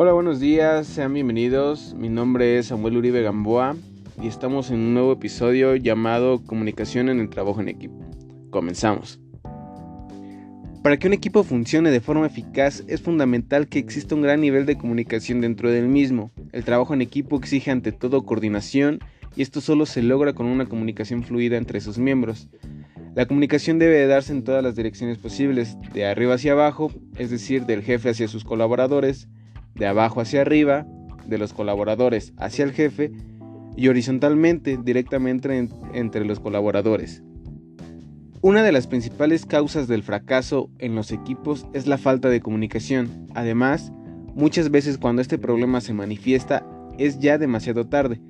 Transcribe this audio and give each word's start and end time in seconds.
Hola, 0.00 0.12
buenos 0.12 0.38
días, 0.38 0.86
sean 0.86 1.12
bienvenidos. 1.12 1.92
Mi 1.94 2.08
nombre 2.08 2.56
es 2.56 2.66
Samuel 2.66 2.98
Uribe 2.98 3.20
Gamboa 3.20 3.74
y 4.22 4.28
estamos 4.28 4.70
en 4.70 4.76
un 4.76 4.94
nuevo 4.94 5.10
episodio 5.10 5.74
llamado 5.74 6.40
Comunicación 6.44 7.08
en 7.08 7.18
el 7.18 7.28
trabajo 7.28 7.60
en 7.60 7.68
equipo. 7.68 7.96
Comenzamos. 8.50 9.18
Para 10.84 10.98
que 10.98 11.08
un 11.08 11.14
equipo 11.14 11.42
funcione 11.42 11.90
de 11.90 12.00
forma 12.00 12.28
eficaz 12.28 12.84
es 12.86 13.02
fundamental 13.02 13.66
que 13.66 13.80
exista 13.80 14.14
un 14.14 14.22
gran 14.22 14.40
nivel 14.40 14.66
de 14.66 14.78
comunicación 14.78 15.40
dentro 15.40 15.68
del 15.68 15.88
mismo. 15.88 16.30
El 16.52 16.62
trabajo 16.62 16.94
en 16.94 17.02
equipo 17.02 17.36
exige 17.36 17.72
ante 17.72 17.90
todo 17.90 18.24
coordinación 18.24 19.00
y 19.34 19.42
esto 19.42 19.60
solo 19.60 19.84
se 19.84 20.04
logra 20.04 20.32
con 20.32 20.46
una 20.46 20.66
comunicación 20.66 21.24
fluida 21.24 21.56
entre 21.56 21.80
sus 21.80 21.98
miembros. 21.98 22.48
La 23.16 23.26
comunicación 23.26 23.80
debe 23.80 24.06
darse 24.06 24.32
en 24.32 24.44
todas 24.44 24.62
las 24.62 24.76
direcciones 24.76 25.18
posibles, 25.18 25.76
de 25.92 26.06
arriba 26.06 26.34
hacia 26.34 26.52
abajo, 26.52 26.92
es 27.16 27.30
decir, 27.30 27.66
del 27.66 27.82
jefe 27.82 28.10
hacia 28.10 28.28
sus 28.28 28.44
colaboradores, 28.44 29.26
de 29.78 29.86
abajo 29.86 30.20
hacia 30.20 30.42
arriba, 30.42 30.86
de 31.26 31.38
los 31.38 31.52
colaboradores 31.52 32.32
hacia 32.36 32.64
el 32.64 32.72
jefe 32.72 33.12
y 33.76 33.88
horizontalmente 33.88 34.78
directamente 34.82 35.68
entre 35.94 36.24
los 36.24 36.40
colaboradores. 36.40 37.22
Una 38.40 38.62
de 38.62 38.72
las 38.72 38.86
principales 38.86 39.46
causas 39.46 39.88
del 39.88 40.02
fracaso 40.02 40.70
en 40.78 40.94
los 40.94 41.12
equipos 41.12 41.66
es 41.72 41.86
la 41.86 41.98
falta 41.98 42.28
de 42.28 42.40
comunicación. 42.40 43.26
Además, 43.34 43.92
muchas 44.34 44.70
veces 44.70 44.98
cuando 44.98 45.22
este 45.22 45.38
problema 45.38 45.80
se 45.80 45.92
manifiesta 45.92 46.64
es 46.98 47.18
ya 47.18 47.38
demasiado 47.38 47.86
tarde. 47.86 48.20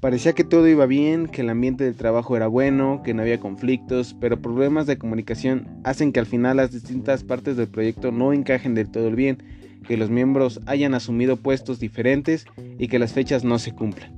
Parecía 0.00 0.32
que 0.32 0.42
todo 0.42 0.66
iba 0.66 0.86
bien, 0.86 1.28
que 1.28 1.42
el 1.42 1.50
ambiente 1.50 1.84
del 1.84 1.94
trabajo 1.94 2.36
era 2.36 2.48
bueno, 2.48 3.02
que 3.04 3.14
no 3.14 3.22
había 3.22 3.38
conflictos, 3.38 4.16
pero 4.20 4.40
problemas 4.40 4.86
de 4.86 4.98
comunicación 4.98 5.68
hacen 5.84 6.12
que 6.12 6.18
al 6.18 6.26
final 6.26 6.56
las 6.56 6.72
distintas 6.72 7.22
partes 7.22 7.56
del 7.56 7.68
proyecto 7.68 8.10
no 8.10 8.32
encajen 8.32 8.74
del 8.74 8.90
todo 8.90 9.10
bien 9.12 9.38
que 9.82 9.96
los 9.96 10.10
miembros 10.10 10.60
hayan 10.66 10.94
asumido 10.94 11.36
puestos 11.36 11.78
diferentes 11.78 12.46
y 12.78 12.88
que 12.88 12.98
las 12.98 13.12
fechas 13.12 13.44
no 13.44 13.58
se 13.58 13.72
cumplan. 13.72 14.12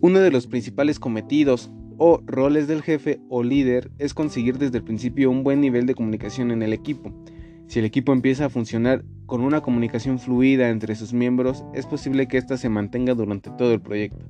Uno 0.00 0.20
de 0.20 0.30
los 0.30 0.46
principales 0.46 0.98
cometidos 0.98 1.70
o 1.98 2.20
roles 2.26 2.68
del 2.68 2.82
jefe 2.82 3.20
o 3.28 3.42
líder 3.42 3.90
es 3.98 4.14
conseguir 4.14 4.58
desde 4.58 4.78
el 4.78 4.84
principio 4.84 5.30
un 5.30 5.42
buen 5.42 5.60
nivel 5.60 5.86
de 5.86 5.94
comunicación 5.94 6.50
en 6.50 6.62
el 6.62 6.72
equipo. 6.72 7.12
Si 7.66 7.78
el 7.78 7.84
equipo 7.84 8.12
empieza 8.12 8.46
a 8.46 8.50
funcionar 8.50 9.04
con 9.26 9.40
una 9.40 9.60
comunicación 9.60 10.18
fluida 10.18 10.70
entre 10.70 10.94
sus 10.94 11.12
miembros, 11.12 11.64
es 11.74 11.86
posible 11.86 12.28
que 12.28 12.38
ésta 12.38 12.56
se 12.56 12.68
mantenga 12.68 13.14
durante 13.14 13.50
todo 13.50 13.72
el 13.72 13.80
proyecto. 13.80 14.24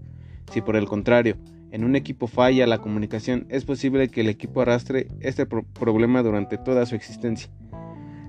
Si 0.53 0.63
por 0.63 0.77
el 0.77 0.87
contrario, 0.87 1.37
en 1.71 1.85
un 1.85 1.97
equipo 1.97 2.29
falla 2.29 2.67
la 2.67 2.79
comunicación, 2.79 3.47
es 3.51 3.65
posible 3.65 4.09
que 4.09 4.23
el 4.23 4.29
equipo 4.29 4.63
arrastre 4.63 5.09
este 5.21 5.45
problema 5.45 6.23
durante 6.23 6.57
toda 6.57 6.87
su 6.87 6.95
existencia. 6.95 7.51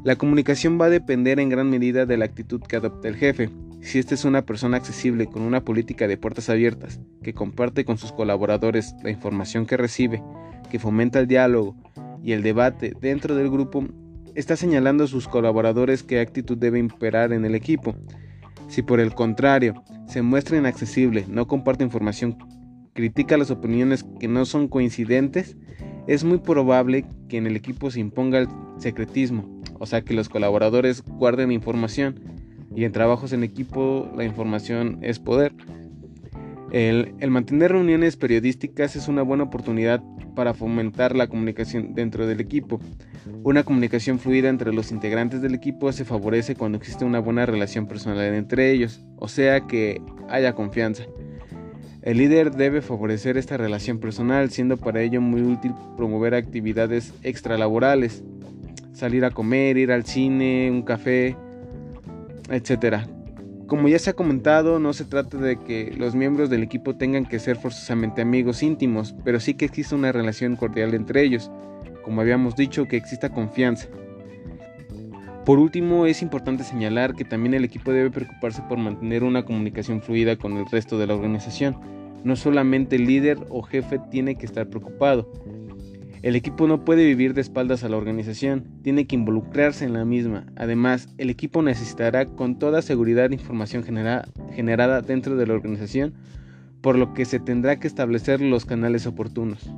La 0.08 0.16
comunicación 0.16 0.80
va 0.80 0.86
a 0.86 0.90
depender 0.90 1.38
en 1.38 1.50
gran 1.50 1.70
medida 1.70 2.06
de 2.06 2.16
la 2.16 2.24
actitud 2.24 2.62
que 2.62 2.78
adopte 2.78 3.10
el 3.10 3.18
jefe. 3.18 3.50
Si 3.82 4.00
este 4.00 4.16
es 4.16 4.24
una 4.24 4.46
persona 4.46 4.78
accesible 4.78 5.28
con 5.28 5.42
una 5.42 5.66
política 5.66 6.08
de 6.08 6.16
puertas 6.16 6.50
abiertas, 6.50 7.02
que 7.24 7.34
comparte 7.34 7.84
con 7.84 7.98
sus 7.98 8.14
colaboradores 8.14 8.96
la 9.04 9.10
información 9.10 9.66
que 9.66 9.76
recibe, 9.76 10.24
que 10.72 10.80
fomenta 10.80 11.20
el 11.20 11.28
diálogo 11.28 11.76
y 12.24 12.32
el 12.32 12.42
debate 12.42 12.94
dentro 13.02 13.36
del 13.36 13.50
grupo, 13.50 13.84
está 14.34 14.56
señalando 14.56 15.04
a 15.04 15.08
sus 15.08 15.28
colaboradores 15.28 16.04
qué 16.04 16.22
actitud 16.22 16.58
debe 16.58 16.80
imperar 16.80 17.34
en 17.34 17.44
el 17.44 17.54
equipo. 17.54 17.94
Si 18.70 18.84
por 18.84 19.02
el 19.02 19.14
contrario 19.14 19.84
se 20.08 20.22
muestra 20.22 20.58
inaccesible, 20.58 21.26
no 21.28 21.48
comparte 21.48 21.84
información, 21.84 22.38
critica 22.94 23.36
las 23.36 23.52
opiniones 23.52 24.06
que 24.22 24.30
no 24.30 24.46
son 24.46 24.70
coincidentes, 24.70 25.58
es 26.08 26.24
muy 26.24 26.38
probable 26.38 27.06
que 27.28 27.36
en 27.36 27.46
el 27.46 27.58
equipo 27.58 27.92
se 27.92 28.00
imponga 28.00 28.40
el 28.40 28.48
secretismo, 28.78 29.57
o 29.80 29.86
sea 29.86 30.02
que 30.02 30.14
los 30.14 30.30
colaboradores 30.30 31.04
guarden 31.06 31.52
información 31.52 32.20
y 32.76 32.84
en 32.86 32.92
trabajos 32.92 33.34
en 33.34 33.44
equipo 33.44 34.12
la 34.16 34.24
información 34.24 35.00
es 35.02 35.20
poder. 35.20 35.54
El, 36.72 37.16
mantener 37.30 37.72
reuniones 37.72 38.18
periodísticas 38.18 38.96
es 38.96 39.08
una 39.08 39.22
buena 39.22 39.44
oportunidad 39.44 40.04
para 40.36 40.54
fomentar 40.54 41.16
la 41.16 41.28
comunicación 41.28 41.96
dentro 41.96 42.28
del 42.28 42.42
equipo. 42.42 42.80
Una 43.44 43.64
comunicación 43.64 44.20
fluida 44.20 44.50
entre 44.50 44.74
los 44.74 44.92
integrantes 44.92 45.42
del 45.42 45.56
equipo 45.56 45.92
se 45.92 46.06
favorece 46.06 46.56
cuando 46.56 46.78
existe 46.78 47.06
una 47.06 47.20
buena 47.20 47.46
relación 47.46 47.88
personal 47.88 48.20
entre 48.34 48.72
ellos, 48.72 49.02
o 49.18 49.28
sea 49.28 49.62
que 49.62 50.02
haya 50.30 50.54
confianza. 50.54 51.04
El 52.02 52.18
líder 52.18 52.52
debe 52.52 52.82
favorecer 52.82 53.38
esta 53.38 53.58
relación 53.58 54.00
personal, 54.00 54.50
siendo 54.50 54.78
para 54.78 55.02
ello 55.02 55.20
muy 55.20 55.42
útil 55.42 55.74
promover 55.98 56.36
actividades 56.36 57.14
extralaborales, 57.24 58.24
salir 58.98 59.24
a 59.26 59.32
comer, 59.32 59.78
ir 59.78 59.92
al 59.92 60.06
cine, 60.06 60.70
un 60.72 60.82
café, 60.82 61.38
etc. 62.50 63.08
Como 63.68 63.88
ya 63.88 64.00
se 64.00 64.10
ha 64.10 64.14
comentado, 64.14 64.80
no 64.80 64.94
se 64.94 65.06
trata 65.06 65.38
de 65.38 65.60
que 65.60 65.94
los 65.96 66.16
miembros 66.16 66.50
del 66.50 66.64
equipo 66.64 66.96
tengan 66.96 67.26
que 67.26 67.40
ser 67.40 67.58
forzosamente 67.58 68.22
amigos 68.22 68.64
íntimos, 68.64 69.16
pero 69.24 69.40
sí 69.40 69.54
que 69.54 69.66
exista 69.66 69.96
una 69.96 70.12
relación 70.12 70.56
cordial 70.56 70.94
entre 70.94 71.22
ellos, 71.22 71.52
como 72.04 72.22
habíamos 72.22 72.56
dicho, 72.56 72.88
que 72.88 72.98
exista 72.98 73.30
confianza. 73.30 73.88
Por 75.46 75.60
último, 75.60 76.08
es 76.08 76.22
importante 76.22 76.64
señalar 76.64 77.14
que 77.14 77.24
también 77.24 77.54
el 77.54 77.64
equipo 77.64 77.92
debe 77.92 78.10
preocuparse 78.10 78.62
por 78.68 78.78
mantener 78.78 79.24
una 79.24 79.46
comunicación 79.46 80.02
fluida 80.02 80.36
con 80.36 80.58
el 80.58 80.66
resto 80.66 80.98
de 80.98 81.08
la 81.08 81.16
organización. 81.16 81.78
No 82.24 82.36
solamente 82.36 82.98
el 82.98 83.06
líder 83.06 83.38
o 83.50 83.62
jefe 83.62 84.00
tiene 84.10 84.36
que 84.36 84.46
estar 84.46 84.68
preocupado, 84.68 85.32
el 86.22 86.36
equipo 86.36 86.68
no 86.68 86.84
puede 86.84 87.06
vivir 87.06 87.34
de 87.34 87.42
espaldas 87.42 87.84
a 87.84 87.90
la 87.90 87.98
organización, 87.98 88.66
tiene 88.82 89.06
que 89.06 89.16
involucrarse 89.16 89.86
en 89.86 89.94
la 89.94 90.06
misma. 90.06 90.46
Además, 90.56 91.10
el 91.18 91.30
equipo 91.30 91.62
necesitará 91.62 92.26
con 92.26 92.58
toda 92.60 92.82
seguridad 92.82 93.32
información 93.32 93.84
generada 93.84 95.02
dentro 95.02 95.36
de 95.36 95.48
la 95.48 95.54
organización, 95.54 96.14
por 96.82 96.98
lo 96.98 97.14
que 97.14 97.26
se 97.26 97.40
tendrá 97.40 97.80
que 97.80 97.88
establecer 97.88 98.42
los 98.42 98.66
canales 98.66 99.06
oportunos. 99.06 99.70